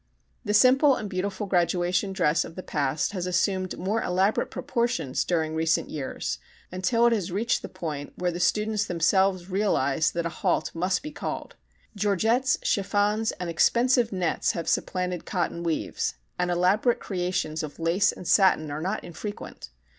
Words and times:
The 0.43 0.55
simple 0.55 0.95
and 0.95 1.07
beautiful 1.07 1.45
graduation 1.45 2.11
dress 2.11 2.43
of 2.43 2.55
the 2.55 2.63
past 2.63 3.11
has 3.11 3.27
assumed 3.27 3.77
more 3.77 4.01
elaborate 4.01 4.49
proportions 4.49 5.23
during 5.23 5.53
recent 5.53 5.91
years 5.91 6.39
until 6.71 7.05
it 7.05 7.13
has 7.13 7.31
reached 7.31 7.61
the 7.61 7.69
point 7.69 8.13
where 8.15 8.31
the 8.31 8.39
students 8.39 8.85
themselves 8.85 9.51
realize 9.51 10.09
that 10.13 10.25
a 10.25 10.29
halt 10.29 10.73
must 10.73 11.03
be 11.03 11.11
called. 11.11 11.55
Georgettes, 11.95 12.57
chiffons, 12.63 13.31
and 13.33 13.47
expensive 13.47 14.11
nets 14.11 14.53
have 14.53 14.67
supplanted 14.67 15.27
cotton 15.27 15.61
weaves 15.61 16.15
and 16.39 16.49
elaborate 16.49 16.99
creations 16.99 17.61
of 17.61 17.77
lace 17.77 18.11
and 18.11 18.27
satin 18.27 18.71
are 18.71 18.81
not 18.81 19.03
infrequent. 19.03 19.69